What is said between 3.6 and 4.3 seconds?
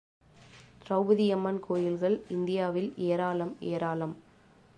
ஏராளம்.